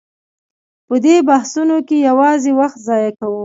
په 0.87 0.95
دې 1.05 1.15
بحثونو 1.29 1.77
کې 1.87 2.05
یوازې 2.09 2.51
وخت 2.59 2.77
ضایع 2.87 3.11
کوو. 3.19 3.39